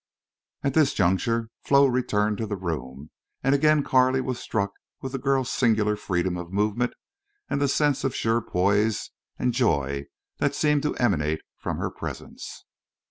At 0.63 0.73
this 0.73 0.95
juncture 0.95 1.51
Flo 1.63 1.85
returned 1.85 2.39
to 2.39 2.47
the 2.47 2.55
room, 2.55 3.11
and 3.43 3.53
again 3.53 3.83
Carley 3.83 4.19
was 4.19 4.39
struck 4.39 4.71
with 4.99 5.11
the 5.11 5.19
girl's 5.19 5.51
singular 5.51 5.95
freedom 5.95 6.37
of 6.37 6.51
movement 6.51 6.95
and 7.51 7.61
the 7.61 7.67
sense 7.67 8.03
of 8.03 8.15
sure 8.15 8.41
poise 8.41 9.11
and 9.37 9.53
joy 9.53 10.07
that 10.37 10.55
seemed 10.55 10.81
to 10.81 10.95
emanate 10.95 11.41
from 11.55 11.77
her 11.77 11.91
presence. 11.91 12.65